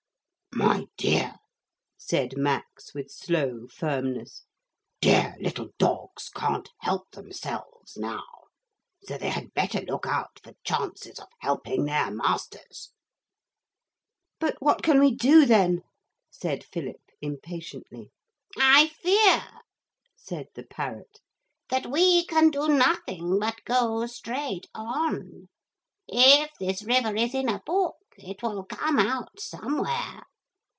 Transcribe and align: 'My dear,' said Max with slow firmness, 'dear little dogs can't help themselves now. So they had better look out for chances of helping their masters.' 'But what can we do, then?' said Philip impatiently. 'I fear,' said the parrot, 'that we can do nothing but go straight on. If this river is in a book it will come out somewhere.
'My 0.53 0.85
dear,' 0.97 1.37
said 1.97 2.33
Max 2.37 2.93
with 2.93 3.09
slow 3.09 3.67
firmness, 3.69 4.43
'dear 4.99 5.37
little 5.39 5.69
dogs 5.77 6.27
can't 6.29 6.69
help 6.79 7.09
themselves 7.11 7.95
now. 7.95 8.25
So 9.03 9.17
they 9.17 9.29
had 9.29 9.53
better 9.53 9.79
look 9.79 10.05
out 10.05 10.39
for 10.43 10.51
chances 10.65 11.19
of 11.19 11.29
helping 11.39 11.85
their 11.85 12.11
masters.' 12.11 12.91
'But 14.41 14.61
what 14.61 14.83
can 14.83 14.99
we 14.99 15.15
do, 15.15 15.45
then?' 15.45 15.83
said 16.29 16.65
Philip 16.65 17.01
impatiently. 17.21 18.11
'I 18.57 18.89
fear,' 18.89 19.61
said 20.17 20.47
the 20.53 20.63
parrot, 20.65 21.21
'that 21.69 21.87
we 21.89 22.25
can 22.25 22.49
do 22.49 22.67
nothing 22.67 23.39
but 23.39 23.63
go 23.63 24.05
straight 24.05 24.67
on. 24.75 25.47
If 26.09 26.51
this 26.59 26.83
river 26.83 27.15
is 27.15 27.33
in 27.33 27.47
a 27.47 27.61
book 27.65 27.95
it 28.17 28.43
will 28.43 28.65
come 28.65 28.99
out 28.99 29.39
somewhere. 29.39 30.23